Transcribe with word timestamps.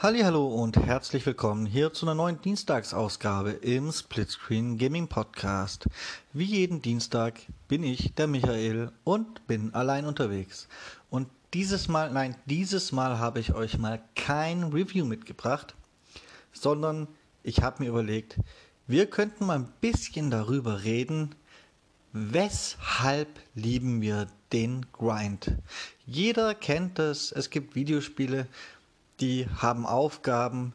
Hallo 0.00 0.46
und 0.46 0.76
herzlich 0.76 1.26
willkommen 1.26 1.66
hier 1.66 1.92
zu 1.92 2.06
einer 2.06 2.14
neuen 2.14 2.40
Dienstagsausgabe 2.40 3.50
im 3.50 3.90
Splitscreen 3.90 4.78
Gaming 4.78 5.08
Podcast. 5.08 5.88
Wie 6.32 6.44
jeden 6.44 6.80
Dienstag 6.80 7.40
bin 7.66 7.82
ich 7.82 8.14
der 8.14 8.28
Michael 8.28 8.92
und 9.02 9.44
bin 9.48 9.74
allein 9.74 10.04
unterwegs. 10.04 10.68
Und 11.10 11.26
dieses 11.52 11.88
Mal, 11.88 12.12
nein, 12.12 12.36
dieses 12.46 12.92
Mal 12.92 13.18
habe 13.18 13.40
ich 13.40 13.54
euch 13.54 13.76
mal 13.76 14.00
kein 14.14 14.62
Review 14.62 15.04
mitgebracht, 15.04 15.74
sondern 16.52 17.08
ich 17.42 17.62
habe 17.62 17.82
mir 17.82 17.88
überlegt, 17.88 18.38
wir 18.86 19.06
könnten 19.06 19.46
mal 19.46 19.58
ein 19.58 19.72
bisschen 19.80 20.30
darüber 20.30 20.84
reden, 20.84 21.34
weshalb 22.12 23.40
lieben 23.56 24.00
wir 24.00 24.28
den 24.52 24.86
Grind. 24.92 25.56
Jeder 26.06 26.54
kennt 26.54 27.00
es, 27.00 27.32
es 27.32 27.50
gibt 27.50 27.74
Videospiele, 27.74 28.46
die 29.20 29.46
haben 29.56 29.86
Aufgaben, 29.86 30.74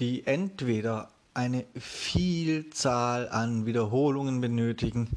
die 0.00 0.26
entweder 0.26 1.10
eine 1.34 1.64
Vielzahl 1.76 3.28
an 3.28 3.66
Wiederholungen 3.66 4.40
benötigen, 4.40 5.10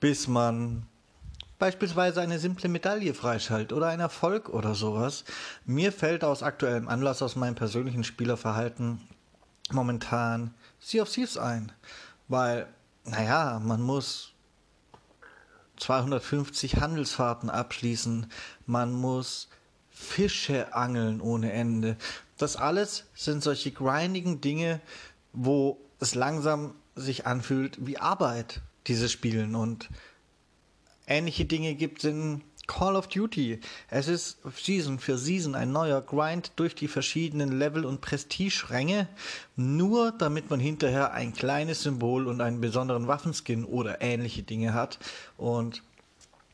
bis 0.00 0.26
man 0.28 0.86
beispielsweise 1.58 2.20
eine 2.20 2.40
simple 2.40 2.68
Medaille 2.68 3.14
freischaltet 3.14 3.72
oder 3.72 3.86
ein 3.86 4.00
Erfolg 4.00 4.48
oder 4.48 4.74
sowas. 4.74 5.24
Mir 5.64 5.92
fällt 5.92 6.24
aus 6.24 6.42
aktuellem 6.42 6.88
Anlass 6.88 7.22
aus 7.22 7.36
meinem 7.36 7.54
persönlichen 7.54 8.02
Spielerverhalten 8.02 9.00
momentan 9.70 10.54
Sea 10.80 11.02
of 11.02 11.10
Thieves 11.10 11.38
ein, 11.38 11.70
weil, 12.26 12.66
naja, 13.04 13.60
man 13.62 13.80
muss 13.80 14.32
250 15.76 16.80
Handelsfahrten 16.80 17.48
abschließen, 17.48 18.26
man 18.66 18.92
muss 18.92 19.48
Fische 19.92 20.74
angeln 20.74 21.20
ohne 21.20 21.52
Ende. 21.52 21.96
Das 22.38 22.56
alles 22.56 23.04
sind 23.14 23.42
solche 23.42 23.70
grindigen 23.70 24.40
Dinge, 24.40 24.80
wo 25.32 25.78
es 26.00 26.14
langsam 26.14 26.74
sich 26.96 27.26
anfühlt 27.26 27.78
wie 27.86 27.98
Arbeit, 27.98 28.60
diese 28.86 29.08
Spielen. 29.08 29.54
Und 29.54 29.88
ähnliche 31.06 31.44
Dinge 31.44 31.74
gibt 31.74 31.98
es 31.98 32.10
in 32.10 32.42
Call 32.66 32.96
of 32.96 33.08
Duty. 33.08 33.60
Es 33.90 34.08
ist 34.08 34.38
Season 34.56 34.98
für 34.98 35.18
Season 35.18 35.54
ein 35.54 35.72
neuer 35.72 36.00
Grind 36.00 36.52
durch 36.56 36.74
die 36.74 36.88
verschiedenen 36.88 37.58
Level 37.58 37.84
und 37.84 38.00
Prestige-Ränge, 38.00 39.08
nur 39.56 40.12
damit 40.12 40.50
man 40.50 40.60
hinterher 40.60 41.12
ein 41.12 41.32
kleines 41.32 41.82
Symbol 41.82 42.26
und 42.26 42.40
einen 42.40 42.60
besonderen 42.60 43.08
Waffenskin 43.08 43.64
oder 43.64 44.00
ähnliche 44.00 44.42
Dinge 44.42 44.74
hat. 44.74 44.98
Und 45.36 45.82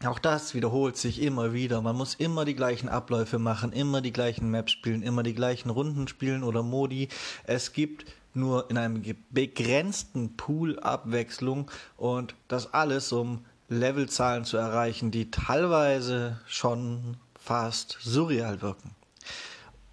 auch 0.05 0.19
das 0.21 0.55
wiederholt 0.55 0.97
sich 0.97 1.21
immer 1.21 1.53
wieder. 1.53 1.83
Man 1.83 1.97
muss 1.97 2.15
immer 2.15 2.45
die 2.45 2.55
gleichen 2.55 2.89
Abläufe 2.89 3.39
machen, 3.39 3.73
immer 3.73 4.01
die 4.01 4.13
gleichen 4.13 4.51
Maps 4.51 4.73
spielen, 4.73 5.03
immer 5.03 5.25
die 5.25 5.35
gleichen 5.35 5.71
Runden 5.71 6.07
spielen 6.07 6.45
oder 6.45 6.63
Modi. 6.63 7.09
Es 7.45 7.73
gibt 7.73 8.07
nur 8.33 8.71
in 8.71 8.79
einem 8.79 9.03
begrenzten 9.31 10.37
Pool 10.37 10.79
Abwechslung 10.79 11.71
und 11.97 12.37
das 12.47 12.73
alles, 12.73 13.13
um 13.13 13.45
Levelzahlen 13.69 14.45
zu 14.45 14.57
erreichen, 14.57 15.11
die 15.11 15.31
teilweise 15.31 16.41
schon 16.47 17.17
fast 17.35 17.99
surreal 18.01 18.63
wirken. 18.63 18.95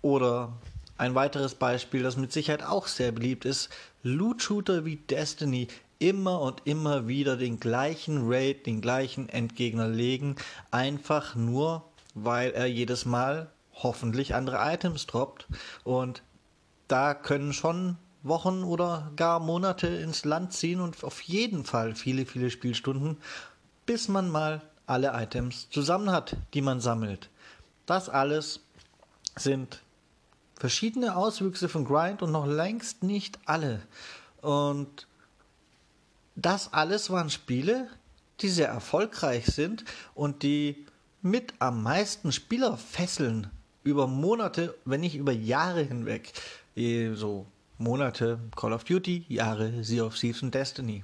Oder 0.01 0.53
ein 0.97 1.15
weiteres 1.15 1.55
Beispiel, 1.55 2.03
das 2.03 2.15
mit 2.15 2.31
Sicherheit 2.31 2.63
auch 2.63 2.87
sehr 2.87 3.11
beliebt 3.11 3.43
ist, 3.43 3.69
Loot-Shooter 4.03 4.85
wie 4.85 4.97
Destiny 4.97 5.67
immer 6.05 6.39
und 6.39 6.61
immer 6.65 7.07
wieder 7.07 7.35
den 7.35 7.59
gleichen 7.59 8.31
Raid, 8.31 8.67
den 8.67 8.79
gleichen 8.79 9.27
Endgegner 9.27 9.87
legen, 9.87 10.35
einfach 10.69 11.33
nur, 11.33 11.83
weil 12.13 12.51
er 12.51 12.67
jedes 12.67 13.05
Mal 13.05 13.49
hoffentlich 13.73 14.35
andere 14.35 14.57
Items 14.71 15.07
droppt. 15.07 15.47
Und 15.83 16.21
da 16.87 17.15
können 17.15 17.53
schon 17.53 17.97
Wochen 18.21 18.63
oder 18.63 19.11
gar 19.15 19.39
Monate 19.39 19.87
ins 19.87 20.25
Land 20.25 20.53
ziehen 20.53 20.79
und 20.79 21.03
auf 21.03 21.21
jeden 21.21 21.65
Fall 21.65 21.95
viele, 21.95 22.27
viele 22.27 22.51
Spielstunden, 22.51 23.17
bis 23.87 24.07
man 24.07 24.29
mal 24.29 24.61
alle 24.85 25.11
Items 25.15 25.69
zusammen 25.71 26.11
hat, 26.11 26.37
die 26.53 26.61
man 26.61 26.81
sammelt. 26.81 27.29
Das 27.87 28.09
alles 28.09 28.59
sind 29.35 29.81
verschiedene 30.55 31.15
Auswüchse 31.15 31.67
von 31.67 31.83
Grind 31.83 32.21
und 32.21 32.31
noch 32.31 32.45
längst 32.45 33.01
nicht 33.01 33.39
alle. 33.45 33.81
Und 34.41 35.07
das 36.35 36.73
alles 36.73 37.09
waren 37.09 37.29
Spiele, 37.29 37.89
die 38.41 38.49
sehr 38.49 38.67
erfolgreich 38.67 39.45
sind 39.45 39.85
und 40.13 40.43
die 40.43 40.85
mit 41.21 41.53
am 41.59 41.81
meisten 41.81 42.31
Spieler 42.31 42.77
fesseln 42.77 43.49
über 43.83 44.07
Monate, 44.07 44.75
wenn 44.85 45.01
nicht 45.01 45.15
über 45.15 45.31
Jahre 45.31 45.83
hinweg. 45.83 46.33
So 46.75 47.45
Monate 47.77 48.39
Call 48.55 48.73
of 48.73 48.83
Duty, 48.83 49.25
Jahre 49.29 49.83
Sea 49.83 50.03
of 50.03 50.17
Thieves 50.17 50.43
und 50.43 50.53
Destiny. 50.53 51.03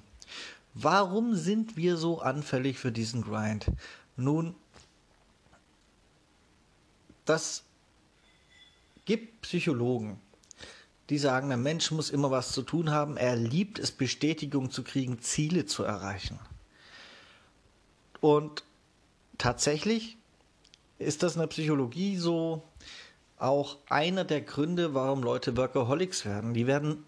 Warum 0.74 1.36
sind 1.36 1.76
wir 1.78 1.98
so 1.98 2.22
anfällig 2.22 2.78
für 2.78 2.92
diesen 2.92 3.24
Grind? 3.24 3.66
Nun, 4.16 4.56
das 7.26 7.64
gibt 9.06 9.42
Psychologen, 9.42 10.20
die 11.10 11.18
sagen, 11.18 11.50
der 11.50 11.58
Mensch 11.58 11.92
muss 11.92 12.10
immer 12.10 12.32
was 12.32 12.52
zu 12.52 12.62
tun 12.62 12.92
haben. 12.92 13.18
Er 13.18 13.36
liebt 13.36 13.80
es, 13.80 13.92
Bestätigung 13.92 14.72
zu 14.72 14.84
kriegen, 14.84 15.20
Ziele 15.20 15.66
zu 15.66 15.84
erreichen. 15.84 16.40
Und 18.22 18.64
tatsächlich 19.38 20.18
ist 21.00 21.24
das 21.24 21.34
in 21.36 21.42
der 21.42 21.48
Psychologie 21.48 22.18
so 22.18 22.64
auch 23.38 23.78
einer 23.90 24.24
der 24.24 24.42
Gründe, 24.42 24.94
warum 24.94 25.24
Leute 25.24 25.58
Workaholics 25.58 26.26
werden. 26.26 26.54
Die 26.54 26.68
werden 26.68 27.04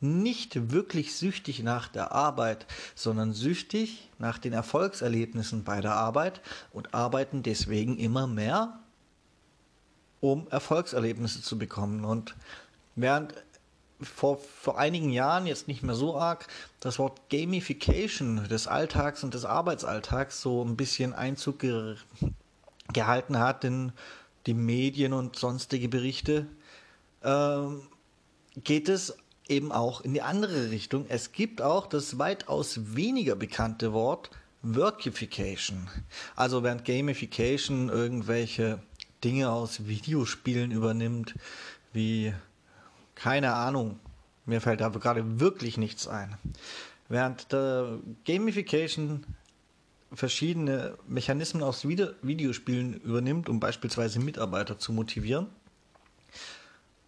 nicht 0.00 0.72
wirklich 0.72 1.14
süchtig 1.14 1.62
nach 1.62 1.86
der 1.86 2.10
Arbeit, 2.10 2.66
sondern 2.96 3.32
süchtig 3.32 4.10
nach 4.18 4.38
den 4.38 4.52
Erfolgserlebnissen 4.52 5.62
bei 5.62 5.80
der 5.80 5.94
Arbeit 5.94 6.40
und 6.72 6.92
arbeiten 6.92 7.44
deswegen 7.44 7.96
immer 7.96 8.26
mehr, 8.26 8.80
um 10.20 10.48
Erfolgserlebnisse 10.48 11.40
zu 11.40 11.56
bekommen. 11.56 12.04
Und 12.04 12.34
Während 12.94 13.34
vor, 14.00 14.38
vor 14.38 14.78
einigen 14.78 15.10
Jahren, 15.10 15.46
jetzt 15.46 15.68
nicht 15.68 15.82
mehr 15.82 15.94
so 15.94 16.16
arg, 16.16 16.46
das 16.80 16.98
Wort 16.98 17.20
Gamification 17.30 18.48
des 18.48 18.66
Alltags 18.66 19.22
und 19.22 19.34
des 19.34 19.44
Arbeitsalltags 19.44 20.40
so 20.40 20.64
ein 20.64 20.76
bisschen 20.76 21.12
Einzug 21.12 21.60
ge 21.60 21.96
gehalten 22.92 23.38
hat 23.38 23.64
in 23.64 23.92
die 24.46 24.54
Medien 24.54 25.12
und 25.12 25.36
sonstige 25.36 25.88
Berichte, 25.88 26.46
ähm, 27.22 27.82
geht 28.56 28.88
es 28.88 29.16
eben 29.48 29.72
auch 29.72 30.00
in 30.02 30.12
die 30.12 30.20
andere 30.20 30.70
Richtung. 30.70 31.06
Es 31.08 31.32
gibt 31.32 31.62
auch 31.62 31.86
das 31.86 32.18
weitaus 32.18 32.94
weniger 32.94 33.34
bekannte 33.36 33.92
Wort 33.92 34.30
Workification. 34.62 35.88
Also 36.36 36.62
während 36.62 36.84
Gamification 36.84 37.88
irgendwelche 37.88 38.82
Dinge 39.24 39.50
aus 39.50 39.86
Videospielen 39.86 40.70
übernimmt, 40.70 41.34
wie 41.92 42.34
keine 43.22 43.54
Ahnung. 43.54 44.00
Mir 44.46 44.60
fällt 44.60 44.80
da 44.80 44.88
gerade 44.88 45.38
wirklich 45.38 45.78
nichts 45.78 46.08
ein. 46.08 46.36
Während 47.08 47.52
der 47.52 48.00
Gamification 48.24 49.24
verschiedene 50.12 50.98
Mechanismen 51.06 51.62
aus 51.62 51.86
Videospielen 51.86 52.94
übernimmt, 52.94 53.48
um 53.48 53.60
beispielsweise 53.60 54.18
Mitarbeiter 54.18 54.76
zu 54.76 54.92
motivieren, 54.92 55.46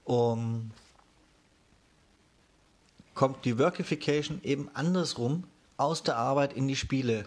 um, 0.04 0.70
kommt 3.14 3.44
die 3.44 3.58
Workification 3.58 4.40
eben 4.44 4.70
andersrum 4.72 5.42
aus 5.76 6.04
der 6.04 6.16
Arbeit 6.16 6.52
in 6.52 6.68
die 6.68 6.76
Spiele. 6.76 7.24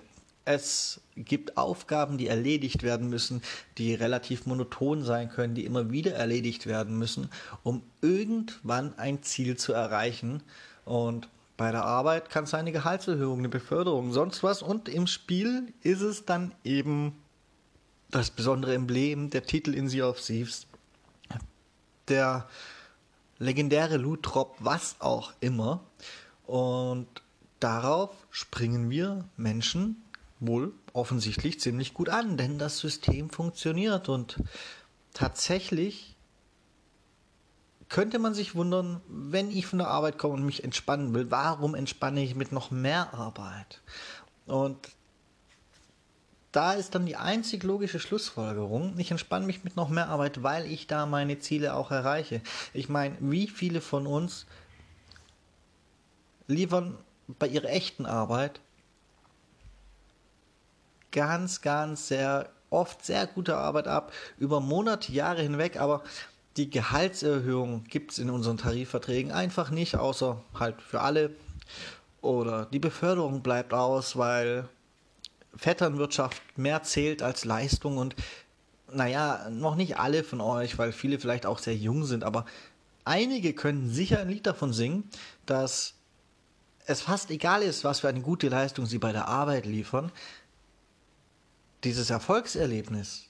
Es 0.50 1.02
gibt 1.18 1.58
Aufgaben, 1.58 2.18
die 2.18 2.30
erledigt 2.30 2.81
werden 2.81 3.09
müssen, 3.09 3.41
die 3.78 3.94
relativ 3.94 4.46
monoton 4.46 5.03
sein 5.03 5.28
können, 5.28 5.56
die 5.56 5.66
immer 5.66 5.91
wieder 5.91 6.13
erledigt 6.13 6.68
werden 6.68 6.97
müssen, 6.97 7.30
um 7.63 7.84
irgendwann 8.02 8.98
ein 8.98 9.21
Ziel 9.24 9.57
zu 9.57 9.74
erreichen. 9.74 10.42
Und 10.86 11.27
bei 11.57 11.71
der 11.71 11.83
Arbeit 11.83 12.30
kann 12.30 12.45
es 12.45 12.54
eine 12.54 12.71
Gehaltserhöhung, 12.71 13.39
eine 13.39 13.50
Beförderung, 13.50 14.13
sonst 14.13 14.42
was. 14.42 14.62
Und 14.62 14.88
im 14.88 15.06
Spiel 15.06 15.74
ist 15.83 16.00
es 16.00 16.24
dann 16.24 16.54
eben 16.63 17.18
das 18.10 18.31
besondere 18.31 18.74
Emblem, 18.74 19.30
der 19.30 19.44
Titel 19.44 19.74
in 19.74 19.89
Sea 19.89 20.07
of 20.07 20.21
Thieves, 20.21 20.66
der 22.07 22.48
legendäre 23.38 23.98
Loot-Drop, 23.98 24.56
was 24.60 24.95
auch 25.00 25.33
immer. 25.42 25.83
Und 26.45 27.07
darauf 27.60 28.12
springen 28.31 28.89
wir 28.89 29.25
Menschen 29.36 30.01
wohl 30.39 30.74
offensichtlich 30.94 31.60
ziemlich 31.60 31.94
gut 31.94 32.10
an, 32.10 32.38
denn 32.38 32.60
das 32.60 32.80
System 32.80 33.30
funktioniert 33.30 34.10
und 34.10 34.42
tatsächlich 35.13 36.16
könnte 37.89 38.19
man 38.19 38.34
sich 38.34 38.56
wundern, 38.56 39.01
wenn 39.07 39.50
ich 39.50 39.66
von 39.66 39.80
der 39.80 39.88
Arbeit 39.88 40.18
komme 40.18 40.36
und 40.36 40.45
mich 40.45 40.63
entspannen 40.63 41.13
will, 41.13 41.31
warum 41.31 41.74
entspanne 41.74 42.22
ich 42.22 42.36
mit 42.36 42.51
noch 42.51 42.69
mehr 42.69 43.13
Arbeit? 43.13 43.81
Und 44.45 44.78
da 46.51 46.74
ist 46.74 46.95
dann 46.95 47.06
die 47.06 47.16
einzig 47.16 47.63
logische 47.63 48.00
Schlussfolgerung. 48.00 48.98
Ich 48.98 49.12
entspanne 49.12 49.45
mich 49.45 49.63
mit 49.63 49.75
noch 49.75 49.90
mehr 49.90 50.10
Arbeit, 50.10 50.44
weil 50.44 50.66
ich 50.66 50.88
da 50.88 51.06
meine 51.06 51.40
Ziele 51.40 51.75
auch 51.75 51.92
erreiche. 51.92 52.42
Ich 52.74 52.90
meine, 52.90 53.16
wie 53.19 53.48
viele 53.48 53.80
von 53.81 54.07
uns 54.07 54.45
liefern 56.48 56.98
bei 57.28 57.48
ihrer 57.48 57.69
echten 57.69 58.06
Arbeit 58.06 58.60
ganz, 61.18 61.62
ganz 61.62 62.10
sehr 62.10 62.48
oft 62.69 63.04
sehr 63.04 63.25
gute 63.25 63.58
Arbeit 63.58 63.88
ab, 63.88 64.14
über 64.38 64.60
Monate, 64.60 65.12
Jahre 65.12 65.42
hinweg, 65.42 65.81
aber 65.81 66.04
die 66.58 66.69
Gehaltserhöhung 66.69 67.86
gibt 67.86 68.12
es 68.12 68.19
in 68.19 68.30
unseren 68.30 68.58
Tarifverträgen 68.58 69.31
einfach 69.31 69.72
nicht, 69.72 69.96
außer 69.96 70.44
halt 70.54 70.80
für 70.80 71.02
alle. 71.02 71.31
Oder 72.22 72.66
die 72.66 72.78
Beförderung 72.78 73.42
bleibt 73.42 73.74
aus, 73.74 74.16
weil 74.16 74.69
Vetternwirtschaft 75.56 76.40
mehr 76.56 76.84
zählt 76.84 77.24
als 77.24 77.46
Leistung 77.46 77.98
und 77.98 78.16
naja, 78.94 79.50
noch 79.50 79.75
nicht 79.75 79.98
alle 79.98 80.24
von 80.24 80.40
euch, 80.40 80.78
weil 80.78 80.92
viele 80.92 81.18
vielleicht 81.19 81.48
auch 81.48 81.58
sehr 81.58 81.75
jung 81.75 82.06
sind, 82.06 82.24
aber 82.24 82.46
einige 83.06 83.54
können 83.54 83.90
sicher 83.90 84.19
ein 84.19 84.30
Lied 84.30 84.46
davon 84.46 84.72
singen, 84.72 85.10
dass 85.48 85.96
es 86.86 87.02
fast 87.02 87.31
egal 87.31 87.64
ist, 87.64 87.84
was 87.84 88.02
für 88.02 88.08
eine 88.08 88.22
gute 88.22 88.50
Leistung 88.50 88.86
sie 88.86 89.00
bei 89.00 89.12
der 89.12 89.28
Arbeit 89.28 89.66
liefern. 89.66 90.12
Dieses 91.83 92.09
Erfolgserlebnis, 92.09 93.27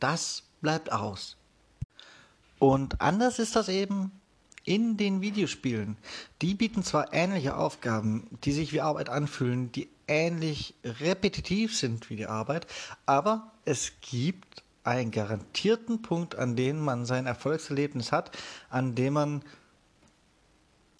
das 0.00 0.42
bleibt 0.60 0.92
aus. 0.92 1.36
Und 2.58 3.00
anders 3.00 3.38
ist 3.38 3.56
das 3.56 3.68
eben 3.68 4.12
in 4.64 4.96
den 4.96 5.20
Videospielen. 5.20 5.96
Die 6.42 6.54
bieten 6.54 6.82
zwar 6.82 7.12
ähnliche 7.12 7.56
Aufgaben, 7.56 8.26
die 8.44 8.52
sich 8.52 8.72
wie 8.72 8.80
Arbeit 8.80 9.08
anfühlen, 9.08 9.72
die 9.72 9.88
ähnlich 10.06 10.74
repetitiv 10.84 11.76
sind 11.76 12.10
wie 12.10 12.16
die 12.16 12.26
Arbeit, 12.26 12.66
aber 13.06 13.52
es 13.64 13.92
gibt 14.00 14.62
einen 14.82 15.10
garantierten 15.10 16.02
Punkt, 16.02 16.34
an 16.34 16.56
dem 16.56 16.80
man 16.80 17.06
sein 17.06 17.26
Erfolgserlebnis 17.26 18.12
hat, 18.12 18.36
an 18.70 18.94
dem 18.94 19.14
man 19.14 19.42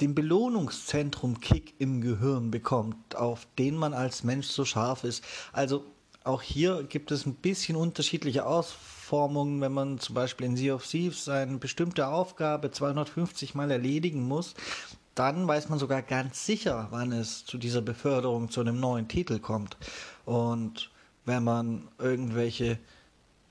den 0.01 0.15
Belohnungszentrum-Kick 0.15 1.75
im 1.79 2.01
Gehirn 2.01 2.51
bekommt, 2.51 3.17
auf 3.17 3.47
den 3.59 3.77
man 3.77 3.95
als 3.95 4.25
Mensch 4.25 4.47
so 4.49 4.65
scharf 4.65 5.05
ist. 5.05 5.23
Also 5.53 5.85
auch 6.25 6.43
hier 6.43 6.83
gibt 6.85 7.11
es 7.11 7.27
ein 7.27 7.35
bisschen 7.35 7.77
unterschiedliche 7.77 8.45
Ausformungen, 8.47 9.61
wenn 9.61 9.73
man 9.73 9.99
zum 9.99 10.15
Beispiel 10.15 10.47
in 10.47 10.57
Sea 10.57 10.75
of 10.75 10.87
Thieves 10.87 11.29
eine 11.29 11.59
bestimmte 11.59 12.09
Aufgabe 12.09 12.71
250 12.71 13.55
Mal 13.55 13.71
erledigen 13.71 14.23
muss, 14.23 14.55
dann 15.15 15.47
weiß 15.47 15.69
man 15.69 15.79
sogar 15.79 16.03
ganz 16.03 16.47
sicher, 16.47 16.89
wann 16.91 17.13
es 17.13 17.45
zu 17.45 17.59
dieser 17.59 17.83
Beförderung 17.83 18.51
zu 18.51 18.61
einem 18.61 18.81
neuen 18.81 19.09
Titel 19.09 19.39
kommt. 19.39 19.77
Und 20.25 20.91
wenn 21.25 21.45
man 21.45 21.89
irgendwelche 21.99 22.79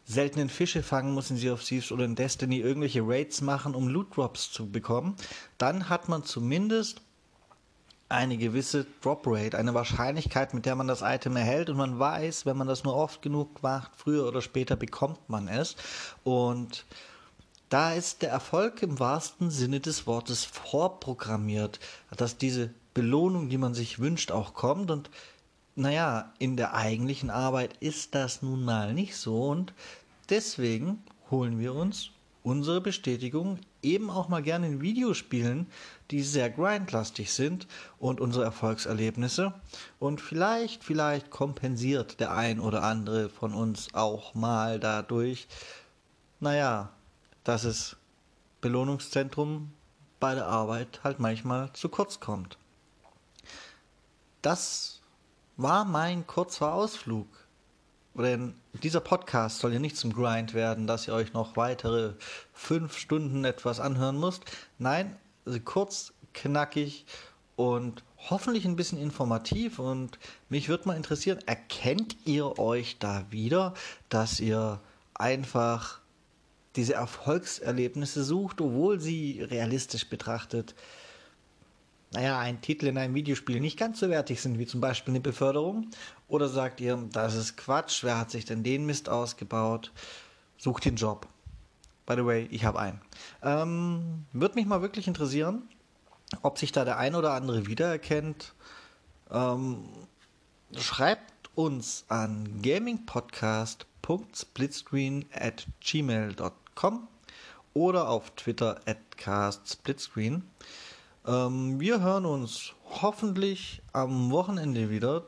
seltenen 0.09 0.49
Fische 0.49 0.81
fangen 0.81 1.13
muss 1.13 1.29
in 1.29 1.37
Sea 1.37 1.53
of 1.53 1.63
Thieves 1.63 1.91
oder 1.91 2.05
in 2.05 2.15
Destiny, 2.15 2.59
irgendwelche 2.59 3.01
Raids 3.05 3.41
machen, 3.41 3.75
um 3.75 3.87
Loot 3.87 4.17
Drops 4.17 4.51
zu 4.51 4.69
bekommen, 4.69 5.15
dann 5.57 5.87
hat 5.87 6.09
man 6.09 6.23
zumindest 6.23 7.01
eine 8.09 8.37
gewisse 8.37 8.87
Drop 9.01 9.23
Rate, 9.27 9.55
eine 9.55 9.75
Wahrscheinlichkeit, 9.75 10.55
mit 10.55 10.65
der 10.65 10.75
man 10.75 10.87
das 10.87 11.03
Item 11.03 11.35
erhält 11.35 11.69
und 11.69 11.77
man 11.77 11.99
weiß, 11.99 12.47
wenn 12.47 12.57
man 12.57 12.67
das 12.67 12.83
nur 12.83 12.95
oft 12.95 13.21
genug 13.21 13.61
macht, 13.61 13.91
früher 13.95 14.27
oder 14.27 14.41
später 14.41 14.75
bekommt 14.75 15.29
man 15.29 15.47
es 15.47 15.75
und 16.23 16.85
da 17.69 17.93
ist 17.93 18.23
der 18.23 18.31
Erfolg 18.31 18.81
im 18.81 18.99
wahrsten 18.99 19.51
Sinne 19.51 19.79
des 19.79 20.07
Wortes 20.07 20.43
vorprogrammiert, 20.43 21.79
dass 22.17 22.37
diese 22.37 22.73
Belohnung, 22.95 23.49
die 23.49 23.59
man 23.59 23.75
sich 23.75 23.99
wünscht, 23.99 24.31
auch 24.31 24.55
kommt. 24.55 24.89
Und 24.89 25.11
naja, 25.75 26.33
in 26.39 26.57
der 26.57 26.73
eigentlichen 26.73 27.29
Arbeit 27.29 27.77
ist 27.79 28.15
das 28.15 28.41
nun 28.41 28.65
mal 28.65 28.93
nicht 28.93 29.15
so. 29.15 29.47
Und 29.49 29.73
deswegen 30.29 31.03
holen 31.29 31.59
wir 31.59 31.73
uns 31.73 32.11
unsere 32.43 32.81
Bestätigung 32.81 33.59
eben 33.81 34.09
auch 34.09 34.29
mal 34.29 34.41
gerne 34.41 34.67
in 34.67 34.81
Videospielen, 34.81 35.67
die 36.11 36.23
sehr 36.23 36.49
grindlastig 36.49 37.33
sind 37.33 37.67
und 37.99 38.21
unsere 38.21 38.45
Erfolgserlebnisse. 38.45 39.53
Und 39.99 40.21
vielleicht, 40.21 40.83
vielleicht 40.83 41.29
kompensiert 41.29 42.19
der 42.19 42.33
ein 42.33 42.59
oder 42.59 42.83
andere 42.83 43.29
von 43.29 43.53
uns 43.53 43.93
auch 43.93 44.35
mal 44.35 44.79
dadurch, 44.79 45.47
naja, 46.39 46.91
dass 47.43 47.63
es 47.63 47.97
Belohnungszentrum 48.61 49.71
bei 50.19 50.35
der 50.35 50.47
Arbeit 50.47 51.01
halt 51.03 51.19
manchmal 51.19 51.71
zu 51.73 51.89
kurz 51.89 52.19
kommt. 52.19 52.57
Das 54.41 55.01
war 55.57 55.85
mein 55.85 56.25
kurzer 56.25 56.73
Ausflug. 56.73 57.27
Denn 58.15 58.53
dieser 58.83 58.99
Podcast 58.99 59.59
soll 59.59 59.73
ja 59.73 59.79
nicht 59.79 59.97
zum 59.97 60.13
Grind 60.13 60.53
werden, 60.53 60.87
dass 60.87 61.07
ihr 61.07 61.13
euch 61.13 61.33
noch 61.33 61.55
weitere 61.55 62.13
fünf 62.53 62.97
Stunden 62.97 63.45
etwas 63.45 63.79
anhören 63.79 64.19
müsst. 64.19 64.43
Nein, 64.77 65.15
also 65.45 65.59
kurz, 65.59 66.13
knackig 66.33 67.05
und 67.55 68.03
hoffentlich 68.29 68.65
ein 68.65 68.75
bisschen 68.75 68.99
informativ. 68.99 69.79
Und 69.79 70.19
mich 70.49 70.69
würde 70.69 70.87
mal 70.87 70.97
interessieren, 70.97 71.39
erkennt 71.45 72.17
ihr 72.25 72.59
euch 72.59 72.97
da 72.99 73.25
wieder, 73.29 73.73
dass 74.09 74.39
ihr 74.39 74.79
einfach 75.13 75.99
diese 76.75 76.93
Erfolgserlebnisse 76.93 78.23
sucht, 78.23 78.61
obwohl 78.61 78.99
sie 78.99 79.41
realistisch 79.41 80.07
betrachtet, 80.09 80.75
naja, 82.11 82.39
ein 82.39 82.61
Titel 82.61 82.87
in 82.87 82.97
einem 82.97 83.13
Videospiel 83.13 83.59
nicht 83.59 83.77
ganz 83.77 83.99
so 83.99 84.09
wertig 84.09 84.41
sind 84.41 84.57
wie 84.57 84.65
zum 84.65 84.81
Beispiel 84.81 85.11
eine 85.11 85.21
Beförderung? 85.21 85.91
Oder 86.27 86.49
sagt 86.49 86.81
ihr, 86.81 86.97
das 87.11 87.35
ist 87.35 87.57
Quatsch, 87.57 88.03
wer 88.03 88.17
hat 88.17 88.31
sich 88.31 88.45
denn 88.45 88.63
den 88.63 88.85
Mist 88.85 89.09
ausgebaut? 89.09 89.91
Sucht 90.57 90.85
den 90.85 90.95
Job. 90.95 91.27
By 92.05 92.15
the 92.15 92.25
way, 92.25 92.47
ich 92.49 92.63
habe 92.65 92.79
einen. 92.79 93.01
Ähm, 93.43 94.25
Würde 94.33 94.55
mich 94.55 94.65
mal 94.65 94.81
wirklich 94.81 95.07
interessieren, 95.07 95.69
ob 96.41 96.57
sich 96.57 96.71
da 96.71 96.85
der 96.85 96.97
ein 96.97 97.13
oder 97.15 97.33
andere 97.33 97.67
wiedererkennt. 97.67 98.53
Ähm, 99.29 99.83
schreibt 100.75 101.51
uns 101.55 102.05
an 102.07 102.61
gamingpodcast.splitscreen 102.61 105.25
at 105.31 105.67
gmail.com 105.81 106.53
com 106.79 107.09
oder 107.73 108.07
auf 108.07 108.31
Twitter 108.31 108.79
at 108.85 109.17
castsplitscreen. 109.17 110.49
Ähm, 111.29 111.79
wir 111.79 112.01
hören 112.01 112.25
uns 112.25 112.73
hoffentlich 112.89 113.83
am 113.93 114.31
Wochenende 114.31 114.89
wieder 114.89 115.25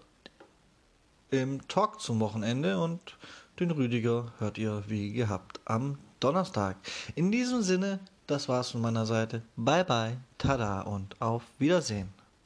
im 1.30 1.68
Talk 1.68 2.01
zum 2.01 2.19
Wochenende 2.19 2.80
und 2.80 3.18
den 3.59 3.69
Rüdiger 3.69 4.33
hört 4.39 4.57
ihr 4.57 4.83
wie 4.88 5.13
gehabt 5.13 5.59
am 5.65 6.00
Donnerstag. 6.19 6.77
In 7.13 7.31
diesem 7.31 7.62
Sinne, 7.62 8.00
das 8.25 8.50
war's 8.50 8.71
von 8.71 8.81
meiner 8.81 9.06
Seite. 9.06 9.43
Bye 9.55 9.86
bye, 9.86 10.17
tada 10.39 10.81
und 10.81 11.22
auf 11.22 11.43
Wiedersehen. 11.60 12.20